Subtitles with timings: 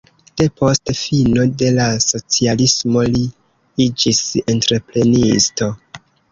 [0.41, 3.23] Depost fino de la socialismo li
[3.87, 4.25] iĝis
[4.57, 5.73] entreprenisto.